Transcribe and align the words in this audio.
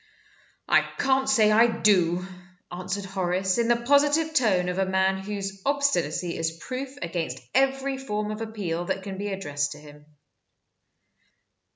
"I 0.67 0.81
can't 0.81 1.29
say 1.29 1.51
I 1.51 1.67
do," 1.67 2.25
answered 2.71 3.05
Horace, 3.05 3.59
in 3.59 3.67
the 3.67 3.75
positive 3.83 4.33
tone 4.33 4.67
of 4.67 4.79
a 4.79 4.85
man 4.87 5.19
whose 5.19 5.61
obstinacy 5.63 6.35
is 6.35 6.57
proof 6.57 6.97
against 7.03 7.37
every 7.53 7.99
form 7.99 8.31
of 8.31 8.41
appeal 8.41 8.85
that 8.85 9.03
can 9.03 9.19
be 9.19 9.27
addressed 9.27 9.73
to 9.73 9.77
him. 9.77 10.07